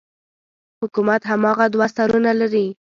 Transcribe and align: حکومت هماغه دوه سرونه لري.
حکومت 0.81 1.21
هماغه 1.31 1.65
دوه 1.73 1.87
سرونه 1.95 2.31
لري. 2.39 2.67